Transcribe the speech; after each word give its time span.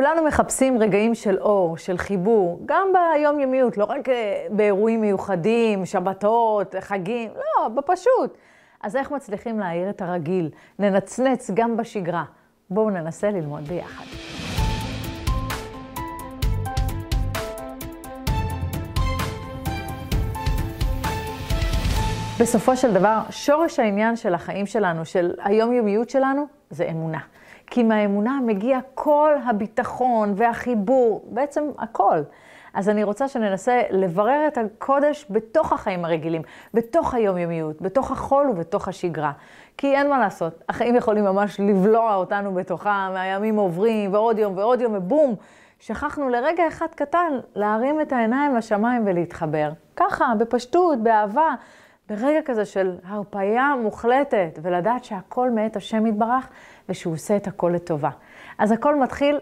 כולנו 0.00 0.22
מחפשים 0.22 0.78
רגעים 0.78 1.14
של 1.14 1.38
אור, 1.38 1.76
של 1.76 1.98
חיבור, 1.98 2.60
גם 2.66 2.88
ביומיומיות, 2.92 3.78
לא 3.78 3.84
רק 3.84 4.08
אה, 4.08 4.46
באירועים 4.50 5.00
מיוחדים, 5.00 5.86
שבתות, 5.86 6.74
חגים, 6.80 7.30
לא, 7.36 7.68
בפשוט. 7.68 8.38
אז 8.80 8.96
איך 8.96 9.10
מצליחים 9.10 9.58
להעיר 9.58 9.90
את 9.90 10.02
הרגיל, 10.02 10.50
לנצנץ 10.78 11.50
גם 11.54 11.76
בשגרה? 11.76 12.24
בואו 12.70 12.90
ננסה 12.90 13.30
ללמוד 13.30 13.68
ביחד. 13.68 14.04
בסופו 22.40 22.76
של 22.76 22.94
דבר, 22.94 23.20
שורש 23.30 23.78
העניין 23.78 24.16
של 24.16 24.34
החיים 24.34 24.66
שלנו, 24.66 25.04
של 25.04 25.30
היומיומיות 25.44 26.10
שלנו, 26.10 26.46
זה 26.70 26.88
אמונה. 26.90 27.20
כי 27.70 27.82
מהאמונה 27.82 28.38
מגיע 28.46 28.78
כל 28.94 29.34
הביטחון 29.44 30.32
והחיבור, 30.36 31.24
בעצם 31.30 31.70
הכל. 31.78 32.18
אז 32.74 32.88
אני 32.88 33.04
רוצה 33.04 33.28
שננסה 33.28 33.82
לברר 33.90 34.46
את 34.48 34.58
הקודש 34.58 35.26
בתוך 35.30 35.72
החיים 35.72 36.04
הרגילים, 36.04 36.42
בתוך 36.74 37.14
היומיומיות, 37.14 37.82
בתוך 37.82 38.10
החול 38.10 38.50
ובתוך 38.50 38.88
השגרה. 38.88 39.32
כי 39.76 39.96
אין 39.96 40.10
מה 40.10 40.18
לעשות, 40.18 40.62
החיים 40.68 40.96
יכולים 40.96 41.24
ממש 41.24 41.60
לבלוע 41.60 42.14
אותנו 42.14 42.54
בתוכם, 42.54 42.90
הימים 43.14 43.56
עוברים, 43.56 44.14
ועוד 44.14 44.38
יום 44.38 44.56
ועוד 44.56 44.80
יום, 44.80 44.94
ובום, 44.96 45.34
שכחנו 45.80 46.28
לרגע 46.28 46.68
אחד 46.68 46.86
קטן 46.94 47.38
להרים 47.54 48.00
את 48.00 48.12
העיניים 48.12 48.56
לשמיים 48.56 49.02
ולהתחבר. 49.06 49.70
ככה, 49.96 50.32
בפשטות, 50.38 50.98
באהבה. 51.02 51.54
ברגע 52.10 52.40
כזה 52.44 52.64
של 52.64 52.96
הרפאיה 53.04 53.74
מוחלטת, 53.82 54.58
ולדעת 54.62 55.04
שהכל 55.04 55.50
מאת 55.50 55.76
השם 55.76 56.06
יתברך, 56.06 56.48
ושהוא 56.88 57.14
עושה 57.14 57.36
את 57.36 57.46
הכל 57.46 57.72
לטובה. 57.74 58.10
אז 58.58 58.72
הכל 58.72 58.96
מתחיל 59.00 59.38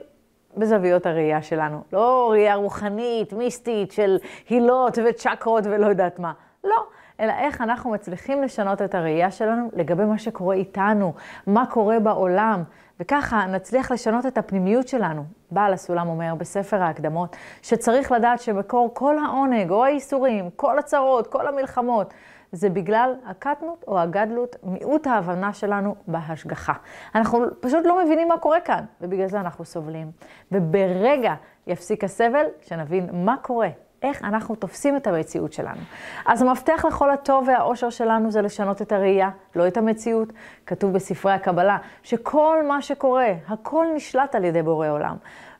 בזוויות 0.57 1.07
הראייה 1.07 1.43
שלנו. 1.43 1.83
לא 1.93 2.29
ראייה 2.31 2.55
רוחנית, 2.55 3.33
מיסטית, 3.33 3.93
של 3.93 4.19
הילות 4.49 4.99
וצ'קרות 5.09 5.65
ולא 5.67 5.87
יודעת 5.87 6.19
מה. 6.19 6.33
לא. 6.65 6.87
אלא 7.21 7.33
איך 7.33 7.61
אנחנו 7.61 7.91
מצליחים 7.91 8.43
לשנות 8.43 8.83
את 8.83 8.95
הראייה 8.95 9.31
שלנו 9.31 9.71
לגבי 9.73 10.05
מה 10.05 10.19
שקורה 10.19 10.55
איתנו, 10.55 11.15
מה 11.47 11.67
קורה 11.67 12.01
בעולם, 12.01 12.63
וככה 13.01 13.47
נצליח 13.47 13.91
לשנות 13.91 14.27
את 14.27 14.39
הפנימיות 14.39 14.89
שלנו. 14.89 15.25
בעל 15.51 15.73
הסולם 15.73 16.09
אומר 16.09 16.35
בספר 16.35 16.83
ההקדמות, 16.83 17.37
שצריך 17.63 18.13
לדעת 18.13 18.41
שמקור 18.41 18.91
כל 18.95 19.17
העונג 19.19 19.71
או 19.71 19.85
האיסורים, 19.85 20.51
כל 20.57 20.79
הצרות, 20.79 21.27
כל 21.27 21.47
המלחמות, 21.47 22.15
זה 22.53 22.71
בגלל 22.71 23.15
הקטנות 23.27 23.85
או 23.89 23.99
הגדלות, 23.99 24.57
מיעוט 24.63 25.07
ההבנה 25.07 25.53
שלנו 25.53 25.95
בהשגחה. 26.07 26.73
אנחנו 27.15 27.45
פשוט 27.61 27.87
לא 27.87 28.05
מבינים 28.05 28.29
מה 28.29 28.39
קורה 28.39 28.61
כאן, 28.61 28.85
ובגלל 29.01 29.27
זה 29.27 29.41
אנחנו 29.41 29.65
סובלים. 29.65 30.11
וברגע 30.53 31.35
יפסיק 31.67 32.05
הסבל, 32.05 32.45
שנבין 32.61 33.09
מה 33.13 33.37
קורה, 33.43 33.69
איך 34.03 34.25
אנחנו 34.25 34.55
תופסים 34.55 34.97
את 34.97 35.07
המציאות 35.07 35.53
שלנו. 35.53 35.81
אז 36.27 36.43
המפתח 36.43 36.85
לכל 36.89 37.11
הטוב 37.11 37.49
והאושר 37.49 37.91
שלנו 37.91 38.31
זה 38.31 38.43
לשנות 38.43 38.83
את 38.83 38.93
הראייה, 38.93 39.31
לא 39.57 39.69
את 39.69 39.77
המציאות. 39.77 40.33
כתוב 40.67 40.93
בספרי 40.93 41.33
הקבלה 41.33 41.79
שכל 42.03 42.63
מה 42.69 42.83
שקורה, 42.83 43.33
הכל 43.49 43.87
נשלט 43.95 44.35
על 44.35 44.45
ידי 44.45 44.63
בורא 44.63 44.89
עולם. 44.89 45.17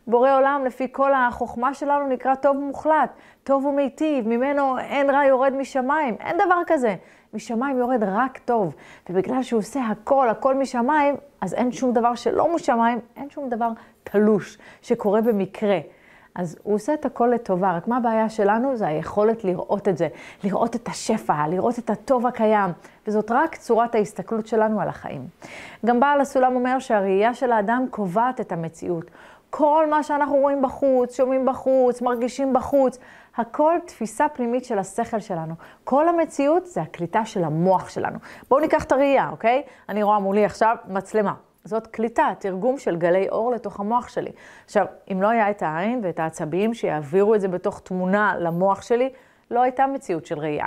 בורא 0.09 0.37
עולם, 0.37 0.63
לפי 0.67 0.87
כל 0.93 1.15
החוכמה 1.15 1.75
שלנו, 1.75 2.07
נקרא 2.09 2.35
טוב 2.35 2.57
מוחלט, 2.57 3.11
טוב 3.45 3.65
ומיטיב, 3.65 4.29
ממנו 4.29 4.79
אין 4.79 5.11
רע 5.11 5.25
יורד 5.25 5.53
משמיים, 5.53 6.17
אין 6.21 6.37
דבר 6.37 6.61
כזה. 6.67 6.97
משמיים 7.35 7.79
יורד 7.79 8.03
רק 8.03 8.39
טוב, 8.39 8.75
ובגלל 9.11 9.43
שהוא 9.43 9.59
עושה 9.59 9.81
הכל, 9.81 10.29
הכל 10.29 10.55
משמיים, 10.55 11.17
אז 11.41 11.55
אין 11.55 11.73
שום 11.73 11.93
דבר 11.93 12.15
שלא 12.15 12.55
משמיים, 12.55 12.99
אין 13.17 13.31
שום 13.31 13.49
דבר 13.49 13.69
תלוש 14.05 14.59
שקורה 14.83 15.21
במקרה. 15.21 15.79
אז 16.35 16.57
הוא 16.63 16.75
עושה 16.75 16.95
את 16.95 17.05
הכל 17.05 17.31
לטובה, 17.35 17.77
רק 17.77 17.89
מה 17.89 17.97
הבעיה 17.97 18.29
שלנו? 18.29 18.77
זה 18.77 18.87
היכולת 18.87 19.45
לראות 19.45 19.89
את 19.89 19.99
זה, 19.99 20.09
לראות 20.45 20.77
את 20.77 20.89
השפע, 20.89 21.47
לראות 21.49 21.79
את 21.79 21.91
הטוב 21.91 22.27
הקיים, 22.27 22.71
וזאת 23.07 23.31
רק 23.31 23.57
צורת 23.57 23.95
ההסתכלות 23.95 24.47
שלנו 24.47 24.81
על 24.81 24.89
החיים. 24.89 25.27
גם 25.87 26.01
בעל 26.01 26.21
הסולם 26.21 26.55
אומר 26.55 26.79
שהראייה 26.79 27.35
של 27.35 27.53
האדם 27.53 27.87
קובעת 27.91 28.41
את 28.41 28.53
המציאות. 28.53 29.05
כל 29.51 29.87
מה 29.91 30.03
שאנחנו 30.03 30.37
רואים 30.37 30.63
בחוץ, 30.63 31.17
שומעים 31.17 31.47
בחוץ, 31.47 32.03
מרגישים 32.03 32.53
בחוץ, 32.53 32.99
הכל 33.37 33.75
תפיסה 33.87 34.29
פנימית 34.29 34.65
של 34.65 34.79
השכל 34.79 35.21
שלנו. 35.21 35.55
כל 35.85 36.09
המציאות 36.09 36.67
זה 36.67 36.83
הקליטה 36.83 37.25
של 37.25 37.45
המוח 37.45 37.89
שלנו. 37.89 38.19
בואו 38.49 38.61
ניקח 38.61 38.85
את 38.85 38.93
הראייה, 38.93 39.29
אוקיי? 39.31 39.63
אני 39.89 40.03
רואה 40.03 40.19
מולי 40.19 40.45
עכשיו 40.45 40.77
מצלמה. 40.89 41.35
זאת 41.65 41.87
קליטה, 41.87 42.29
תרגום 42.39 42.79
של 42.79 42.97
גלי 42.97 43.29
אור 43.29 43.53
לתוך 43.53 43.81
המוח 43.81 44.09
שלי. 44.09 44.31
עכשיו, 44.65 44.87
אם 45.13 45.23
לא 45.23 45.29
היה 45.29 45.51
את 45.51 45.63
העין 45.63 46.01
ואת 46.03 46.19
העצבים 46.19 46.75
שיעבירו 46.75 47.35
את 47.35 47.41
זה 47.41 47.49
בתוך 47.49 47.81
תמונה 47.81 48.35
למוח 48.39 48.83
שלי, 48.83 49.11
לא 49.51 49.63
הייתה 49.63 49.87
מציאות 49.87 50.27
של 50.27 50.39
ראייה. 50.39 50.67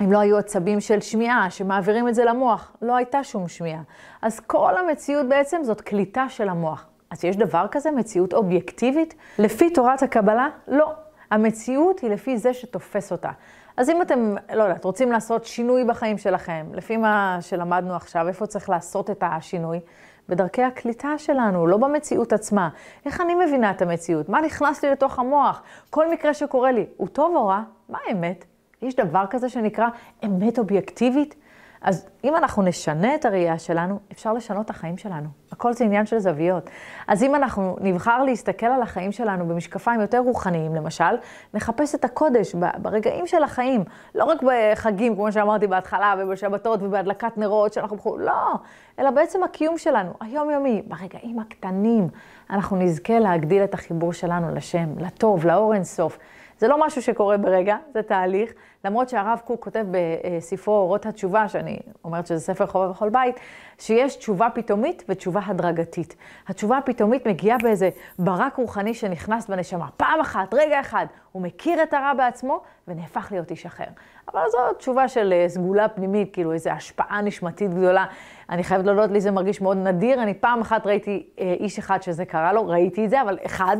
אם 0.00 0.12
לא 0.12 0.18
היו 0.18 0.38
עצבים 0.38 0.80
של 0.80 1.00
שמיעה 1.00 1.50
שמעבירים 1.50 2.08
את 2.08 2.14
זה 2.14 2.24
למוח, 2.24 2.72
לא 2.82 2.96
הייתה 2.96 3.24
שום 3.24 3.48
שמיעה. 3.48 3.82
אז 4.22 4.40
כל 4.40 4.76
המציאות 4.76 5.28
בעצם 5.28 5.60
זאת 5.64 5.80
קליטה 5.80 6.28
של 6.28 6.48
המוח. 6.48 6.86
אז 7.10 7.24
יש 7.24 7.36
דבר 7.36 7.66
כזה, 7.70 7.90
מציאות 7.90 8.34
אובייקטיבית? 8.34 9.14
לפי 9.38 9.70
תורת 9.70 10.02
הקבלה, 10.02 10.48
לא. 10.68 10.92
המציאות 11.30 12.00
היא 12.00 12.10
לפי 12.10 12.38
זה 12.38 12.54
שתופס 12.54 13.12
אותה. 13.12 13.30
אז 13.76 13.90
אם 13.90 14.02
אתם, 14.02 14.34
לא 14.54 14.62
יודעת, 14.62 14.84
רוצים 14.84 15.12
לעשות 15.12 15.44
שינוי 15.44 15.84
בחיים 15.84 16.18
שלכם, 16.18 16.66
לפי 16.72 16.96
מה 16.96 17.38
שלמדנו 17.40 17.94
עכשיו, 17.94 18.28
איפה 18.28 18.46
צריך 18.46 18.70
לעשות 18.70 19.10
את 19.10 19.24
השינוי? 19.26 19.80
בדרכי 20.28 20.62
הקליטה 20.62 21.18
שלנו, 21.18 21.66
לא 21.66 21.76
במציאות 21.76 22.32
עצמה. 22.32 22.68
איך 23.06 23.20
אני 23.20 23.34
מבינה 23.34 23.70
את 23.70 23.82
המציאות? 23.82 24.28
מה 24.28 24.40
נכנס 24.40 24.84
לי 24.84 24.90
לתוך 24.90 25.18
המוח? 25.18 25.62
כל 25.90 26.10
מקרה 26.10 26.34
שקורה 26.34 26.72
לי, 26.72 26.86
הוא 26.96 27.08
טוב 27.08 27.36
או 27.36 27.46
רע? 27.46 27.62
מה 27.88 27.98
האמת? 28.08 28.44
יש 28.82 28.94
דבר 28.94 29.24
כזה 29.30 29.48
שנקרא 29.48 29.88
אמת 30.24 30.58
אובייקטיבית? 30.58 31.34
אז 31.82 32.06
אם 32.24 32.36
אנחנו 32.36 32.62
נשנה 32.62 33.14
את 33.14 33.24
הראייה 33.24 33.58
שלנו, 33.58 33.98
אפשר 34.12 34.32
לשנות 34.32 34.64
את 34.64 34.70
החיים 34.70 34.96
שלנו. 34.96 35.28
הכל 35.52 35.72
זה 35.72 35.84
עניין 35.84 36.06
של 36.06 36.18
זוויות. 36.18 36.70
אז 37.08 37.22
אם 37.22 37.34
אנחנו 37.34 37.76
נבחר 37.80 38.22
להסתכל 38.22 38.66
על 38.66 38.82
החיים 38.82 39.12
שלנו 39.12 39.48
במשקפיים 39.48 40.00
יותר 40.00 40.18
רוחניים, 40.18 40.74
למשל, 40.74 41.16
נחפש 41.54 41.94
את 41.94 42.04
הקודש 42.04 42.54
ברגעים 42.78 43.26
של 43.26 43.42
החיים, 43.42 43.84
לא 44.14 44.24
רק 44.24 44.38
בחגים, 44.42 45.14
כמו 45.14 45.32
שאמרתי 45.32 45.66
בהתחלה, 45.66 46.14
ובשבתות 46.18 46.82
ובהדלקת 46.82 47.38
נרות 47.38 47.72
שאנחנו 47.72 47.96
בחו"ל, 47.96 48.22
לא, 48.22 48.54
אלא 48.98 49.10
בעצם 49.10 49.42
הקיום 49.42 49.78
שלנו, 49.78 50.12
היומיומי, 50.20 50.82
ברגעים 50.86 51.38
הקטנים, 51.38 52.08
אנחנו 52.50 52.76
נזכה 52.76 53.18
להגדיל 53.18 53.64
את 53.64 53.74
החיבור 53.74 54.12
שלנו 54.12 54.54
לשם, 54.54 54.98
לטוב, 54.98 55.46
לאור 55.46 55.74
אינסוף. 55.74 56.18
זה 56.58 56.68
לא 56.68 56.86
משהו 56.86 57.02
שקורה 57.02 57.36
ברגע, 57.36 57.76
זה 57.94 58.02
תהליך. 58.02 58.52
למרות 58.84 59.08
שהרב 59.08 59.40
קוק 59.44 59.64
כותב 59.64 59.84
בספרו 59.90 60.74
אורות 60.74 61.06
התשובה, 61.06 61.48
שאני 61.48 61.78
אומרת 62.04 62.26
שזה 62.26 62.40
ספר 62.40 62.66
חובה 62.66 62.88
בכל 62.88 63.08
בית, 63.08 63.36
שיש 63.78 64.16
תשובה 64.16 64.48
פתאומית 64.54 65.04
ותשובה 65.08 65.40
הדרגתית. 65.46 66.16
התשובה 66.48 66.78
הפתאומית 66.78 67.26
מגיעה 67.26 67.58
באיזה 67.62 67.90
ברק 68.18 68.56
רוחני 68.56 68.94
שנכנס 68.94 69.46
בנשמה. 69.46 69.86
פעם 69.96 70.20
אחת, 70.20 70.54
רגע 70.54 70.80
אחד, 70.80 71.06
הוא 71.32 71.42
מכיר 71.42 71.82
את 71.82 71.94
הרע 71.94 72.14
בעצמו 72.14 72.60
ונהפך 72.88 73.28
להיות 73.30 73.50
איש 73.50 73.66
אחר. 73.66 73.84
אבל 74.32 74.42
זו 74.50 74.58
תשובה 74.78 75.08
של 75.08 75.32
אה, 75.32 75.48
סגולה 75.48 75.88
פנימית, 75.88 76.32
כאילו 76.32 76.52
איזו 76.52 76.70
השפעה 76.70 77.20
נשמתית 77.20 77.74
גדולה. 77.74 78.06
אני 78.50 78.64
חייבת 78.64 78.86
להודות 78.86 79.10
לי, 79.10 79.20
זה 79.20 79.30
מרגיש 79.30 79.60
מאוד 79.60 79.76
נדיר. 79.76 80.22
אני 80.22 80.34
פעם 80.34 80.60
אחת 80.60 80.86
ראיתי 80.86 81.26
אה, 81.40 81.54
איש 81.60 81.78
אחד 81.78 82.02
שזה 82.02 82.24
קרה 82.24 82.52
לו, 82.52 82.66
ראיתי 82.66 83.04
את 83.04 83.10
זה, 83.10 83.22
אבל 83.22 83.38
אחד. 83.46 83.76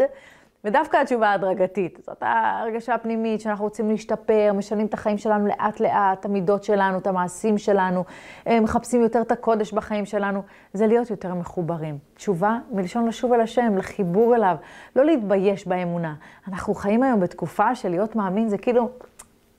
ודווקא 0.65 0.97
התשובה 0.97 1.29
ההדרגתית, 1.29 1.99
זאת 2.07 2.23
ההרגשה 2.23 2.95
הפנימית 2.95 3.41
שאנחנו 3.41 3.65
רוצים 3.65 3.91
להשתפר, 3.91 4.53
משנים 4.55 4.87
את 4.87 4.95
החיים 4.95 5.19
שלנו 5.19 5.47
לאט-לאט, 5.47 6.21
את 6.21 6.25
המידות 6.25 6.65
שלנו, 6.65 6.99
את 6.99 7.07
המעשים 7.07 7.59
שלנו, 7.59 8.05
אה, 8.47 8.61
מחפשים 8.61 9.03
יותר 9.03 9.21
את 9.21 9.33
הקודש 9.33 9.73
בחיים 9.73 10.07
שלנו, 10.07 10.43
זה 10.73 10.87
להיות 10.87 11.11
יותר 11.11 11.35
מחוברים. 11.35 11.99
תשובה 12.15 12.59
מלשון 12.71 13.07
לשוב 13.07 13.33
אל 13.33 13.41
השם, 13.41 13.77
לחיבור 13.77 14.35
אליו, 14.35 14.57
לא 14.97 15.05
להתבייש 15.05 15.67
באמונה. 15.67 16.15
אנחנו 16.49 16.75
חיים 16.75 17.03
היום 17.03 17.21
בתקופה 17.21 17.75
של 17.75 17.89
להיות 17.89 18.17
מאמין, 18.17 18.49
זה 18.49 18.59
כאילו 18.59 18.91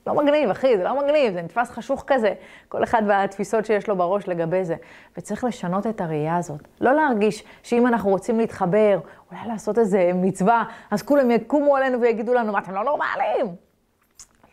לא 0.06 0.14
מגניב, 0.14 0.50
אחי, 0.50 0.76
זה 0.76 0.84
לא 0.84 1.04
מגניב, 1.04 1.32
זה 1.32 1.42
נתפס 1.42 1.70
חשוך 1.70 2.04
כזה. 2.06 2.34
כל 2.68 2.84
אחד 2.84 3.02
והתפיסות 3.06 3.66
שיש 3.66 3.88
לו 3.88 3.96
בראש 3.96 4.28
לגבי 4.28 4.64
זה. 4.64 4.76
וצריך 5.16 5.44
לשנות 5.44 5.86
את 5.86 6.00
הראייה 6.00 6.36
הזאת. 6.36 6.60
לא 6.80 6.92
להרגיש 6.92 7.44
שאם 7.62 7.86
אנחנו 7.86 8.10
רוצים 8.10 8.38
להתחבר, 8.38 9.00
אולי 9.32 9.48
לעשות 9.48 9.78
איזה 9.78 10.10
מצווה, 10.14 10.64
אז 10.90 11.02
כולם 11.02 11.30
יקומו 11.30 11.76
עלינו 11.76 12.00
ויגידו 12.00 12.34
לנו, 12.34 12.52
מה, 12.52 12.58
אתם 12.58 12.74
לא 12.74 12.84
נורמלים? 12.84 13.56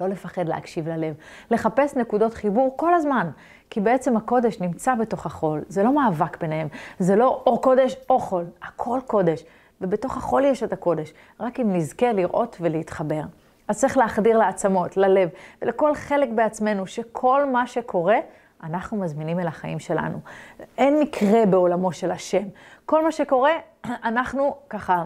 לא 0.02 0.08
לפחד 0.08 0.48
להקשיב 0.48 0.88
ללב, 0.88 1.16
לחפש 1.52 1.96
נקודות 1.96 2.34
חיבור 2.34 2.74
כל 2.76 2.94
הזמן, 2.94 3.30
כי 3.70 3.82
בעצם 3.82 4.18
הקודש 4.18 4.60
נמצא 4.62 4.96
בתוך 4.96 5.26
החול, 5.26 5.62
זה 5.68 5.84
לא 5.84 5.96
מאבק 5.96 6.42
ביניהם, 6.42 6.68
זה 7.00 7.16
לא 7.16 7.44
או 7.46 7.62
קודש 7.62 7.96
או 8.10 8.20
חול, 8.20 8.46
הכל 8.62 9.00
קודש, 9.08 9.44
ובתוך 9.82 10.18
החול 10.18 10.46
יש 10.46 10.64
את 10.64 10.74
הקודש, 10.74 11.14
רק 11.40 11.60
אם 11.60 11.76
נזכה 11.76 12.12
לראות 12.12 12.58
ולהתחבר. 12.62 13.22
אז 13.68 13.80
צריך 13.80 13.98
להחדיר 13.98 14.38
לעצמות, 14.38 14.98
ללב 14.98 15.30
ולכל 15.62 15.96
חלק 15.96 16.30
בעצמנו, 16.30 16.88
שכל 16.88 17.46
מה 17.46 17.68
שקורה, 17.68 18.18
אנחנו 18.64 18.98
מזמינים 18.98 19.40
אל 19.40 19.48
החיים 19.48 19.80
שלנו. 19.80 20.20
אין 20.78 21.00
מקרה 21.00 21.46
בעולמו 21.46 21.92
של 21.92 22.12
השם. 22.12 22.44
כל 22.86 23.04
מה 23.04 23.12
שקורה, 23.12 23.52
אנחנו 24.10 24.56
ככה 24.70 25.04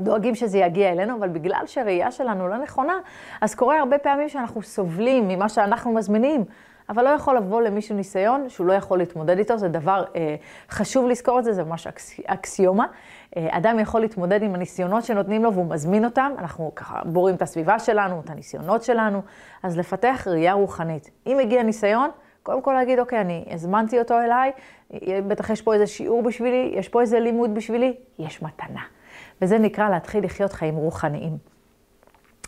דואגים 0.00 0.34
שזה 0.34 0.58
יגיע 0.58 0.92
אלינו, 0.92 1.16
אבל 1.16 1.28
בגלל 1.28 1.62
שהראייה 1.66 2.10
שלנו 2.10 2.48
לא 2.48 2.56
נכונה, 2.56 2.94
אז 3.40 3.54
קורה 3.54 3.78
הרבה 3.78 3.98
פעמים 3.98 4.28
שאנחנו 4.28 4.62
סובלים 4.62 5.28
ממה 5.28 5.48
שאנחנו 5.48 5.92
מזמינים. 5.92 6.44
אבל 6.88 7.04
לא 7.04 7.08
יכול 7.08 7.36
לבוא 7.36 7.62
למישהו 7.62 7.96
ניסיון 7.96 8.48
שהוא 8.48 8.66
לא 8.66 8.72
יכול 8.72 8.98
להתמודד 8.98 9.38
איתו, 9.38 9.58
זה 9.58 9.68
דבר 9.68 10.04
אה, 10.16 10.34
חשוב 10.70 11.08
לזכור 11.08 11.38
את 11.38 11.44
זה, 11.44 11.52
זה 11.52 11.64
ממש 11.64 11.86
אקס, 11.86 12.20
אקסיומה. 12.26 12.86
אה, 13.36 13.48
אדם 13.50 13.78
יכול 13.78 14.00
להתמודד 14.00 14.42
עם 14.42 14.54
הניסיונות 14.54 15.04
שנותנים 15.04 15.44
לו 15.44 15.54
והוא 15.54 15.70
מזמין 15.70 16.04
אותם, 16.04 16.32
אנחנו 16.38 16.72
ככה 16.74 17.00
בורים 17.04 17.34
את 17.34 17.42
הסביבה 17.42 17.78
שלנו, 17.78 18.20
את 18.24 18.30
הניסיונות 18.30 18.82
שלנו, 18.82 19.22
אז 19.62 19.78
לפתח 19.78 20.26
ראייה 20.30 20.52
רוחנית. 20.52 21.10
אם 21.26 21.38
הגיע 21.38 21.62
ניסיון, 21.62 22.10
קודם 22.42 22.62
כל 22.62 22.72
להגיד, 22.72 22.98
אוקיי, 22.98 23.20
אני 23.20 23.44
הזמנתי 23.50 23.98
אותו 23.98 24.20
אליי, 24.20 24.52
בטח 25.26 25.50
יש 25.50 25.62
פה 25.62 25.74
איזה 25.74 25.86
שיעור 25.86 26.22
בשבילי, 26.22 26.72
יש 26.74 26.88
פה 26.88 27.00
איזה 27.00 27.20
לימוד 27.20 27.54
בשבילי, 27.54 27.94
יש 28.18 28.42
מתנה. 28.42 28.82
וזה 29.42 29.58
נקרא 29.58 29.88
להתחיל 29.88 30.24
לחיות 30.24 30.52
חיים 30.52 30.76
רוחניים. 30.76 31.53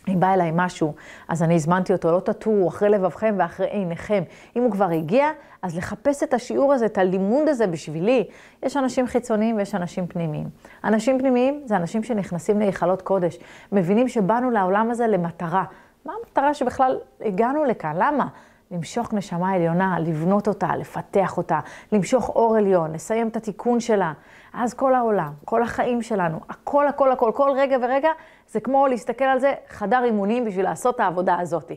אם 0.09 0.19
בא 0.19 0.33
אליי 0.33 0.51
משהו, 0.53 0.93
אז 1.27 1.43
אני 1.43 1.55
הזמנתי 1.55 1.93
אותו, 1.93 2.11
לא 2.11 2.19
תטורו 2.19 2.67
אחרי 2.69 2.89
לבבכם 2.89 3.35
ואחרי 3.37 3.67
עיניכם. 3.67 4.23
אם 4.55 4.63
הוא 4.63 4.71
כבר 4.71 4.89
הגיע, 4.89 5.27
אז 5.61 5.77
לחפש 5.77 6.23
את 6.23 6.33
השיעור 6.33 6.73
הזה, 6.73 6.85
את 6.85 6.97
הלימוד 6.97 7.47
הזה 7.47 7.67
בשבילי. 7.67 8.27
יש 8.63 8.77
אנשים 8.77 9.07
חיצוניים 9.07 9.57
ויש 9.57 9.75
אנשים 9.75 10.07
פנימיים. 10.07 10.49
אנשים 10.83 11.19
פנימיים 11.19 11.61
זה 11.65 11.75
אנשים 11.75 12.03
שנכנסים 12.03 12.59
להיכלות 12.59 13.01
קודש, 13.01 13.37
מבינים 13.71 14.07
שבאנו 14.07 14.51
לעולם 14.51 14.91
הזה 14.91 15.07
למטרה. 15.07 15.63
מה 16.05 16.13
המטרה 16.19 16.53
שבכלל 16.53 16.97
הגענו 17.21 17.65
לכאן? 17.65 17.93
למה? 17.95 18.27
למשוך 18.71 19.13
נשמה 19.13 19.51
עליונה, 19.51 19.99
לבנות 19.99 20.47
אותה, 20.47 20.75
לפתח 20.75 21.37
אותה, 21.37 21.59
למשוך 21.91 22.29
אור 22.29 22.55
עליון, 22.55 22.91
לסיים 22.91 23.27
את 23.27 23.35
התיקון 23.35 23.79
שלה. 23.79 24.13
אז 24.53 24.73
כל 24.73 24.95
העולם, 24.95 25.31
כל 25.45 25.63
החיים 25.63 26.01
שלנו, 26.01 26.39
הכל, 26.49 26.87
הכל, 26.87 27.11
הכל, 27.11 27.31
כל 27.35 27.51
רגע 27.55 27.77
ורגע, 27.81 28.09
זה 28.47 28.59
כמו 28.59 28.87
להסתכל 28.87 29.25
על 29.25 29.39
זה 29.39 29.53
חדר 29.69 30.03
אימונים 30.03 30.45
בשביל 30.45 30.65
לעשות 30.65 30.95
את 30.95 30.99
העבודה 30.99 31.39
הזאת. 31.39 31.71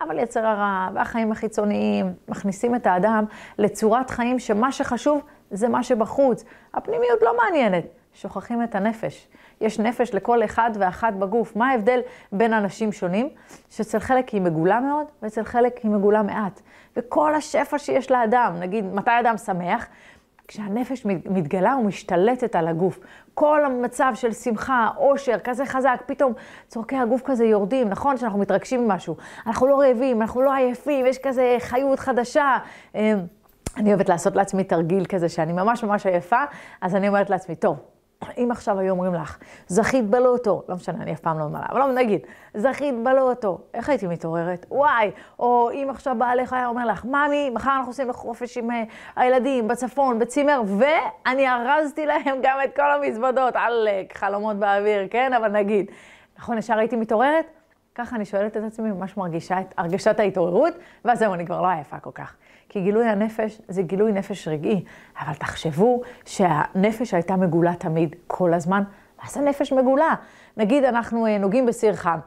אבל 0.00 0.18
יצר 0.18 0.46
הרע 0.46 0.88
והחיים 0.94 1.32
החיצוניים 1.32 2.12
מכניסים 2.28 2.74
את 2.74 2.86
האדם 2.86 3.24
לצורת 3.58 4.10
חיים 4.10 4.38
שמה 4.38 4.72
שחשוב 4.72 5.22
זה 5.50 5.68
מה 5.68 5.82
שבחוץ. 5.82 6.44
הפנימיות 6.74 7.22
לא 7.22 7.36
מעניינת, 7.36 7.84
שוכחים 8.14 8.62
את 8.62 8.74
הנפש. 8.74 9.28
יש 9.60 9.78
נפש 9.78 10.14
לכל 10.14 10.44
אחד 10.44 10.70
ואחת 10.74 11.12
בגוף. 11.12 11.56
מה 11.56 11.70
ההבדל 11.70 12.00
בין 12.32 12.52
אנשים 12.52 12.92
שונים? 12.92 13.28
שאצל 13.70 13.98
חלק 13.98 14.28
היא 14.28 14.40
מגולה 14.40 14.80
מאוד, 14.80 15.06
ואצל 15.22 15.44
חלק 15.44 15.78
היא 15.82 15.90
מגולה 15.90 16.22
מעט. 16.22 16.60
וכל 16.96 17.34
השפע 17.34 17.78
שיש 17.78 18.10
לאדם, 18.10 18.54
נגיד, 18.60 18.94
מתי 18.94 19.10
אדם 19.20 19.36
שמח? 19.36 19.86
כשהנפש 20.50 21.06
מתגלה 21.06 21.76
ומשתלטת 21.76 22.56
על 22.56 22.68
הגוף. 22.68 22.98
כל 23.34 23.64
המצב 23.64 24.12
של 24.14 24.32
שמחה, 24.32 24.88
עושר, 24.96 25.38
כזה 25.44 25.66
חזק, 25.66 26.02
פתאום 26.06 26.32
צורכי 26.68 26.96
הגוף 26.96 27.22
כזה 27.24 27.44
יורדים, 27.44 27.88
נכון? 27.88 28.16
שאנחנו 28.16 28.38
מתרגשים 28.38 28.84
ממשהו. 28.84 29.16
אנחנו 29.46 29.66
לא 29.66 29.80
רעבים, 29.80 30.22
אנחנו 30.22 30.42
לא 30.42 30.52
עייפים, 30.54 31.06
יש 31.06 31.18
כזה 31.18 31.56
חיות 31.58 32.00
חדשה. 32.00 32.58
אמ, 32.94 33.00
אני 33.76 33.88
אוהבת 33.90 34.08
לעשות 34.08 34.36
לעצמי 34.36 34.64
תרגיל 34.64 35.04
כזה 35.04 35.28
שאני 35.28 35.52
ממש 35.52 35.84
ממש 35.84 36.06
עייפה, 36.06 36.42
אז 36.80 36.94
אני 36.96 37.08
אומרת 37.08 37.30
לעצמי, 37.30 37.56
טוב, 37.56 37.76
אם 38.38 38.48
עכשיו 38.50 38.78
היו 38.78 38.90
אומרים 38.90 39.14
לך, 39.14 39.38
זכית 39.66 40.10
בלוטו, 40.10 40.62
לא 40.68 40.74
משנה, 40.74 41.02
אני 41.02 41.12
אף 41.12 41.20
פעם 41.20 41.38
לא 41.38 41.44
אומרת, 41.44 41.70
אבל 41.70 41.78
לא 41.78 41.92
נגיד, 41.92 42.20
זכית 42.54 42.94
בלוטו, 43.02 43.58
איך 43.74 43.88
הייתי 43.88 44.06
מתעוררת? 44.06 44.66
וואי, 44.70 45.10
או 45.38 45.70
אם 45.72 45.86
עכשיו 45.90 46.16
בעלך 46.18 46.52
היה 46.52 46.66
אומר 46.66 46.86
לך, 46.86 47.04
ממי, 47.04 47.50
מחר 47.50 47.70
אנחנו 47.70 47.90
עושים 47.90 48.12
חופש 48.12 48.58
עם 48.58 48.70
uh, 48.70 48.74
הילדים 49.16 49.68
בצפון, 49.68 50.18
בצימר, 50.18 50.62
ואני 50.78 51.48
ארזתי 51.48 52.06
להם 52.06 52.38
גם 52.42 52.58
את 52.64 52.76
כל 52.76 52.90
המזוודות, 52.92 53.56
עלק, 53.56 54.16
חלומות 54.16 54.56
באוויר, 54.56 55.08
כן? 55.10 55.32
אבל 55.32 55.48
נגיד, 55.48 55.90
נכון, 56.38 56.58
ישר 56.58 56.78
הייתי 56.78 56.96
מתעוררת? 56.96 57.59
ככה 57.94 58.16
אני 58.16 58.24
שואלת 58.24 58.56
את 58.56 58.62
עצמי, 58.62 58.90
ממש 58.90 59.16
מרגישה 59.16 59.60
את 59.60 59.74
הרגשת 59.76 60.20
ההתעוררות, 60.20 60.74
ואז 61.04 61.18
זהו, 61.18 61.34
אני 61.34 61.46
כבר 61.46 61.62
לא 61.62 61.68
עייפה 61.68 61.98
כל 61.98 62.10
כך. 62.14 62.34
כי 62.68 62.80
גילוי 62.80 63.06
הנפש 63.06 63.60
זה 63.68 63.82
גילוי 63.82 64.12
נפש 64.12 64.48
רגעי, 64.48 64.84
אבל 65.20 65.34
תחשבו 65.34 66.02
שהנפש 66.24 67.14
הייתה 67.14 67.36
מגולה 67.36 67.74
תמיד, 67.74 68.16
כל 68.26 68.54
הזמן. 68.54 68.82
מה 69.22 69.30
זה 69.30 69.40
נפש 69.40 69.72
מגולה? 69.72 70.14
נגיד 70.56 70.84
אנחנו 70.84 71.26
אה, 71.26 71.38
נוגעים 71.38 71.66
בסיר 71.66 71.94
חם. 71.94 72.18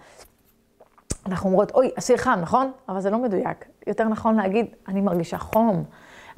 אנחנו 1.26 1.50
אומרות, 1.50 1.72
אוי, 1.72 1.92
הסיר 1.98 2.18
חם, 2.18 2.40
נכון? 2.42 2.72
אבל 2.90 3.02
זה 3.02 3.10
לא 3.10 3.18
מדויק. 3.18 3.66
יותר 3.88 4.04
נכון 4.04 4.36
להגיד, 4.36 4.66
אני 4.88 5.02
מרגישה 5.02 5.38
חום. 5.38 5.84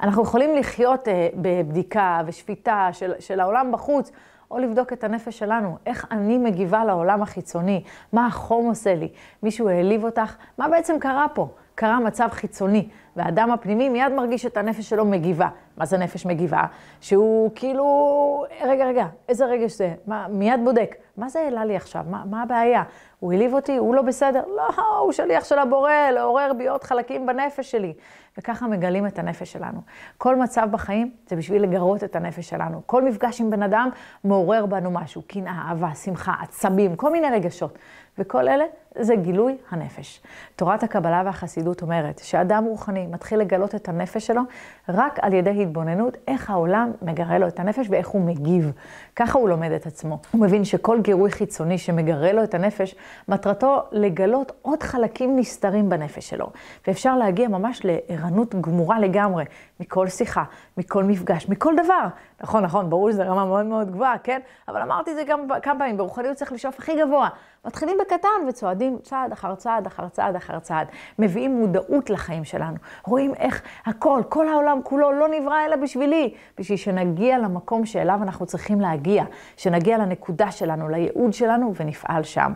אנחנו 0.00 0.22
יכולים 0.22 0.56
לחיות 0.56 1.08
אה, 1.08 1.28
בבדיקה 1.34 2.20
ושפיטה 2.26 2.88
של, 2.92 3.12
של 3.18 3.40
העולם 3.40 3.72
בחוץ, 3.72 4.10
או 4.50 4.58
לבדוק 4.58 4.92
את 4.92 5.04
הנפש 5.04 5.38
שלנו, 5.38 5.76
איך 5.86 6.06
אני 6.10 6.38
מגיבה 6.38 6.84
לעולם 6.84 7.22
החיצוני, 7.22 7.82
מה 8.12 8.26
החום 8.26 8.66
עושה 8.66 8.94
לי, 8.94 9.08
מישהו 9.42 9.68
העליב 9.68 10.04
אותך, 10.04 10.36
מה 10.58 10.68
בעצם 10.68 10.96
קרה 11.00 11.26
פה? 11.34 11.48
קרה 11.76 12.00
מצב 12.00 12.28
חיצוני, 12.32 12.88
והאדם 13.16 13.50
הפנימי 13.50 13.88
מיד 13.88 14.12
מרגיש 14.12 14.46
את 14.46 14.56
הנפש 14.56 14.88
שלו 14.88 15.04
מגיבה. 15.04 15.48
מה 15.76 15.86
זה 15.86 15.98
נפש 15.98 16.26
מגיבה? 16.26 16.64
שהוא 17.00 17.50
כאילו, 17.54 18.44
רגע, 18.62 18.86
רגע, 18.86 19.06
איזה 19.28 19.44
רגש 19.44 19.72
זה? 19.72 19.94
מה, 20.06 20.26
מיד 20.30 20.60
בודק. 20.64 20.96
מה 21.16 21.28
זה 21.28 21.40
העלה 21.40 21.64
לי 21.64 21.76
עכשיו? 21.76 22.04
מה, 22.10 22.22
מה 22.30 22.42
הבעיה? 22.42 22.82
הוא 23.20 23.32
העליב 23.32 23.54
אותי? 23.54 23.76
הוא 23.76 23.94
לא 23.94 24.02
בסדר? 24.02 24.42
לא, 24.56 24.98
הוא 24.98 25.12
שליח 25.12 25.44
של 25.44 25.58
הבורא, 25.58 26.10
לעורר 26.14 26.52
בי 26.58 26.68
עוד 26.68 26.84
חלקים 26.84 27.26
בנפש 27.26 27.70
שלי. 27.70 27.94
וככה 28.38 28.66
מגלים 28.66 29.06
את 29.06 29.18
הנפש 29.18 29.52
שלנו. 29.52 29.80
כל 30.18 30.36
מצב 30.36 30.68
בחיים 30.70 31.10
זה 31.26 31.36
בשביל 31.36 31.62
לגרות 31.62 32.04
את 32.04 32.16
הנפש 32.16 32.48
שלנו. 32.48 32.82
כל 32.86 33.02
מפגש 33.02 33.40
עם 33.40 33.50
בן 33.50 33.62
אדם 33.62 33.88
מעורר 34.24 34.66
בנו 34.66 34.90
משהו, 34.90 35.22
קנאה, 35.26 35.62
אהבה, 35.68 35.94
שמחה, 35.94 36.32
עצבים, 36.42 36.96
כל 36.96 37.12
מיני 37.12 37.30
רגשות. 37.30 37.78
וכל 38.18 38.48
אלה 38.48 38.64
זה 39.00 39.16
גילוי 39.16 39.56
הנפש. 39.70 40.20
תורת 40.56 40.82
הקבלה 40.82 41.22
והחסידות 41.26 41.82
אומרת 41.82 42.18
שאדם 42.24 42.64
רוחני 42.64 43.06
מתחיל 43.06 43.38
לגלות 43.38 43.74
את 43.74 43.88
הנפש 43.88 44.26
שלו 44.26 44.42
רק 44.88 45.18
על 45.22 45.32
ידי 45.32 45.62
התבוננות 45.62 46.16
איך 46.28 46.50
העולם 46.50 46.92
מגרה 47.02 47.38
לו 47.38 47.48
את 47.48 47.60
הנפש 47.60 47.86
ואיך 47.90 48.08
הוא 48.08 48.22
מגיב. 48.22 48.72
ככה 49.16 49.38
הוא 49.38 49.48
לומד 49.48 49.72
את 49.72 49.86
עצמו. 49.86 50.18
הוא 50.30 50.40
מבין 50.40 50.64
שכל 50.64 51.00
גירוי 51.00 51.30
חיצוני 51.30 51.78
שמגרה 51.78 52.32
לו 52.32 52.44
את 52.44 52.54
הנפש, 52.54 52.94
מטרתו 53.28 53.82
לגלות 53.92 54.52
עוד 54.62 54.82
חלקים 54.82 55.38
נסתרים 55.38 55.88
בנפש 55.88 56.28
שלו. 56.28 56.50
ואפשר 56.86 57.16
להגיע 57.16 57.48
ממש 57.48 57.80
לערנות 57.84 58.54
גמורה 58.54 59.00
לגמרי, 59.00 59.44
מכל 59.80 60.08
שיחה, 60.08 60.44
מכל 60.76 61.04
מפגש, 61.04 61.48
מכל 61.48 61.74
דבר. 61.84 62.06
נכון, 62.40 62.62
נכון, 62.62 62.90
ברור 62.90 63.10
שזו 63.10 63.22
רמה 63.22 63.44
מאוד 63.44 63.66
מאוד 63.66 63.90
גבוהה, 63.90 64.18
כן? 64.18 64.40
אבל 64.68 64.82
אמרתי 64.82 65.14
זה 65.14 65.24
גם 65.26 65.40
כמה 65.62 65.78
פעמים, 65.78 65.96
ברוחניות 65.96 66.36
צריך 66.36 66.52
לשאוף 66.52 66.78
הכי 66.78 66.92
גבוה. 67.04 67.28
מתחילים 67.64 67.98
בקטן 68.00 68.48
וצועדים 68.48 68.85
צעד 69.02 69.32
אחר 69.32 69.54
צעד 69.54 69.86
אחר 69.86 70.08
צעד 70.08 70.36
אחר 70.36 70.58
צעד. 70.58 70.86
מביאים 71.18 71.56
מודעות 71.56 72.10
לחיים 72.10 72.44
שלנו. 72.44 72.76
רואים 73.06 73.34
איך 73.34 73.62
הכל, 73.86 74.22
כל 74.28 74.48
העולם 74.48 74.80
כולו 74.82 75.12
לא 75.12 75.28
נברא 75.28 75.66
אלא 75.66 75.76
בשבילי, 75.76 76.34
בשביל 76.58 76.78
שנגיע 76.78 77.38
למקום 77.38 77.86
שאליו 77.86 78.18
אנחנו 78.22 78.46
צריכים 78.46 78.80
להגיע, 78.80 79.24
שנגיע 79.56 79.98
לנקודה 79.98 80.50
שלנו, 80.50 80.88
לייעוד 80.88 81.32
שלנו 81.32 81.72
ונפעל 81.76 82.22
שם. 82.22 82.52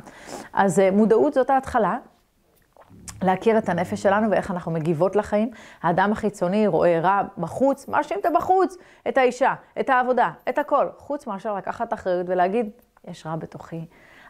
אז 0.52 0.80
אה, 0.80 0.90
מודעות 0.90 1.34
זאת 1.34 1.50
ההתחלה. 1.50 1.96
להכיר 3.22 3.58
את 3.58 3.68
הנפש 3.68 4.02
שלנו 4.02 4.30
ואיך 4.30 4.50
אנחנו 4.50 4.72
מגיבות 4.72 5.16
לחיים. 5.16 5.50
האדם 5.82 6.12
החיצוני 6.12 6.66
רואה 6.66 7.00
רע 7.00 7.22
בחוץ, 7.38 7.88
מאשים 7.88 8.16
את 8.20 8.26
הבחוץ, 8.26 8.76
את 9.08 9.18
האישה, 9.18 9.54
את 9.80 9.90
העבודה, 9.90 10.30
את 10.48 10.58
הכל, 10.58 10.86
חוץ 10.96 11.26
מאשר 11.26 11.54
לקחת 11.54 11.92
אחריות 11.92 12.26
ולהגיד, 12.28 12.70
יש 13.04 13.26
רע 13.26 13.36
בתוכי. 13.36 13.84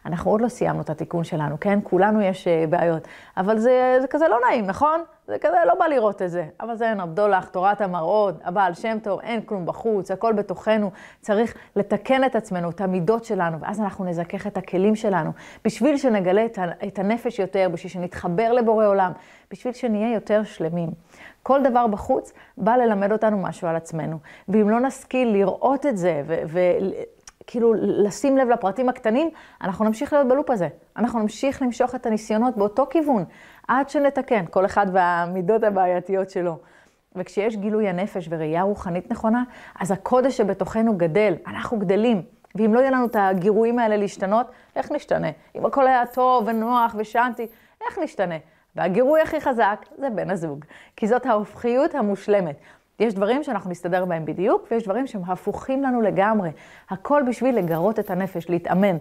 אנחנו 0.05 0.31
עוד 0.31 0.41
לא 0.41 0.47
סיימנו 0.47 0.81
את 0.81 0.89
התיקון 0.89 1.23
שלנו, 1.23 1.59
כן? 1.59 1.79
כולנו 1.83 2.21
יש 2.21 2.47
uh, 2.47 2.69
בעיות. 2.69 3.07
אבל 3.37 3.57
זה, 3.57 3.97
זה 4.01 4.07
כזה 4.07 4.27
לא 4.27 4.37
נעים, 4.47 4.65
נכון? 4.65 5.01
זה 5.27 5.37
כזה 5.41 5.57
לא 5.67 5.73
בא 5.79 5.85
לראות 5.85 6.21
את 6.21 6.29
זה. 6.29 6.45
אבל 6.59 6.75
זה 6.75 6.89
אין 6.89 6.99
הבדולח, 6.99 7.47
תורת 7.47 7.81
המראות, 7.81 8.35
הבעל 8.43 8.73
שם 8.73 8.97
טוב, 9.03 9.19
אין 9.19 9.41
כלום 9.41 9.65
בחוץ, 9.65 10.11
הכל 10.11 10.33
בתוכנו. 10.33 10.91
צריך 11.19 11.55
לתקן 11.75 12.23
את 12.23 12.35
עצמנו, 12.35 12.69
את 12.69 12.81
המידות 12.81 13.25
שלנו, 13.25 13.59
ואז 13.59 13.79
אנחנו 13.79 14.05
נזכך 14.05 14.47
את 14.47 14.57
הכלים 14.57 14.95
שלנו, 14.95 15.31
בשביל 15.65 15.97
שנגלה 15.97 16.45
את, 16.87 16.99
הנפש 16.99 17.39
יותר, 17.39 17.69
בשביל 17.71 17.91
שנתחבר 17.91 18.53
לבורא 18.53 18.87
עולם, 18.87 19.11
בשביל 19.51 19.73
שנהיה 19.73 20.13
יותר 20.13 20.43
שלמים. 20.43 20.89
כל 21.43 21.63
דבר 21.63 21.87
בחוץ 21.87 22.33
בא 22.57 22.75
ללמד 22.75 23.11
אותנו 23.11 23.37
משהו 23.37 23.67
על 23.67 23.75
עצמנו. 23.75 24.17
ואם 24.49 24.69
לא 24.69 24.79
נשכיל 24.79 25.27
לראות 25.27 25.85
את 25.85 25.97
זה 25.97 26.23
כאילו 27.47 27.73
לשים 27.77 28.37
לב 28.37 28.49
לפרטים 28.49 28.89
הקטנים, 28.89 29.29
אנחנו 29.61 29.85
נמשיך 29.85 30.13
להיות 30.13 30.27
בלופ 30.27 30.49
הזה. 30.49 30.67
אנחנו 30.97 31.19
נמשיך 31.19 31.61
למשוך 31.61 31.95
את 31.95 32.05
הניסיונות 32.05 32.57
באותו 32.57 32.87
כיוון, 32.89 33.23
עד 33.67 33.89
שנתקן, 33.89 34.45
כל 34.49 34.65
אחד 34.65 34.87
והמידות 34.93 35.63
הבעייתיות 35.63 36.29
שלו. 36.29 36.57
וכשיש 37.15 37.57
גילוי 37.57 37.87
הנפש 37.87 38.27
וראייה 38.29 38.61
רוחנית 38.61 39.11
נכונה, 39.11 39.43
אז 39.79 39.91
הקודש 39.91 40.37
שבתוכנו 40.37 40.97
גדל, 40.97 41.33
אנחנו 41.47 41.79
גדלים. 41.79 42.21
ואם 42.55 42.73
לא 42.73 42.79
יהיה 42.79 42.91
לנו 42.91 43.05
את 43.05 43.15
הגירויים 43.19 43.79
האלה 43.79 43.97
להשתנות, 43.97 44.51
איך 44.75 44.91
נשתנה? 44.91 45.27
אם 45.55 45.65
הכל 45.65 45.87
היה 45.87 46.05
טוב 46.05 46.43
ונוח 46.47 46.95
ושנתי, 46.97 47.47
איך 47.87 47.99
נשתנה? 47.99 48.35
והגירוי 48.75 49.21
הכי 49.21 49.41
חזק 49.41 49.85
זה 49.97 50.09
בן 50.09 50.29
הזוג, 50.29 50.65
כי 50.95 51.07
זאת 51.07 51.25
ההופכיות 51.25 51.95
המושלמת. 51.95 52.55
יש 53.01 53.13
דברים 53.13 53.43
שאנחנו 53.43 53.69
נסתדר 53.69 54.05
בהם 54.05 54.25
בדיוק, 54.25 54.67
ויש 54.71 54.83
דברים 54.83 55.07
שהם 55.07 55.21
הפוכים 55.27 55.83
לנו 55.83 56.01
לגמרי. 56.01 56.49
הכל 56.89 57.23
בשביל 57.27 57.57
לגרות 57.57 57.99
את 57.99 58.09
הנפש, 58.09 58.49
להתאמן. 58.49 58.97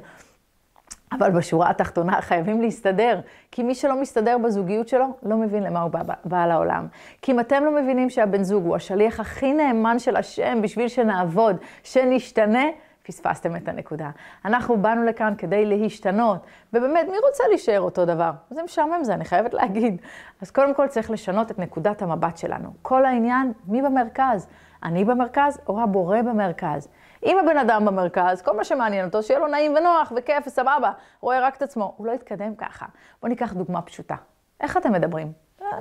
אבל 1.12 1.30
בשורה 1.30 1.71
התחתונה 1.71 2.21
חייבים 2.28 2.61
להסתדר, 2.61 3.21
כי 3.50 3.62
מי 3.62 3.75
שלא 3.75 4.00
מסתדר 4.00 4.38
בזוגיות 4.38 4.88
שלו, 4.88 5.07
לא 5.23 5.37
מבין 5.37 5.62
למה 5.62 5.80
הוא 5.80 5.90
בא, 5.90 6.02
בא 6.25 6.47
לעולם. 6.47 6.87
כי 7.23 7.33
אם 7.33 7.40
אתם 7.40 7.64
לא 7.64 7.83
מבינים 7.83 8.11
שהבן 8.11 8.42
זוג 8.42 8.64
הוא 8.64 8.76
השליח 8.76 9.21
הכי 9.21 9.52
נאמן 9.52 9.99
של 9.99 10.16
השם 10.16 10.59
בשביל 10.62 10.88
שנעבוד, 10.88 11.57
שנשתנה, 11.83 12.64
פספסתם 13.02 13.57
את 13.57 13.69
הנקודה. 13.69 14.11
אנחנו 14.45 14.76
באנו 14.76 15.04
לכאן 15.04 15.35
כדי 15.38 15.66
להשתנות, 15.66 16.47
ובאמת, 16.73 17.09
מי 17.09 17.16
רוצה 17.28 17.45
להישאר 17.49 17.80
אותו 17.80 18.04
דבר? 18.04 18.30
זה 18.50 18.62
משעמם 18.62 19.04
זה, 19.04 19.14
אני 19.14 19.25
חייבת 19.25 19.54
להגיד. 19.54 20.02
אז 20.42 20.50
קודם 20.50 20.75
כל 20.75 20.88
צריך 20.88 21.11
לשנות 21.11 21.50
את 21.50 21.59
נקודת 21.59 22.02
המבט 22.02 22.37
שלנו. 22.37 22.71
כל 22.83 23.04
העניין, 23.04 23.52
מי 23.66 23.83
במרכז? 23.83 24.49
אני 24.83 25.04
במרכז 25.04 25.61
או 25.69 25.83
הבורא 25.83 26.23
במרכז? 26.23 26.88
אם 27.26 27.37
הבן 27.38 27.59
אדם 27.59 27.85
במרכז, 27.85 28.42
כל 28.42 28.57
מה 28.57 28.64
שמעניין 28.64 29.07
אותו, 29.07 29.23
שיהיה 29.23 29.40
לו 29.40 29.47
נעים 29.47 29.75
ונוח 29.75 30.12
וכיף 30.16 30.47
וסבבה, 30.47 30.92
רואה 31.21 31.40
רק 31.40 31.57
את 31.57 31.62
עצמו, 31.62 31.95
הוא 31.97 32.07
לא 32.07 32.12
יתקדם 32.12 32.54
ככה. 32.54 32.87
בואו 33.21 33.30
ניקח 33.30 33.52
דוגמה 33.52 33.83
פשוטה. 33.83 34.14
איך 34.61 34.76
אתם 34.76 34.92
מדברים? 34.92 35.33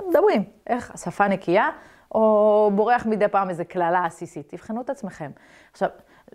מדברים. 0.08 0.44
איך? 0.66 0.92
שפה 0.96 1.28
נקייה, 1.28 1.68
או 2.14 2.70
בורח 2.74 3.06
מדי 3.06 3.28
פעם 3.28 3.50
איזה 3.50 3.64
קללה 3.64 4.04
עסיסית. 4.04 4.48
תבחנו 4.48 4.80
את 4.80 4.90
עצמכם. 4.90 5.30
עכשיו, 5.72 5.88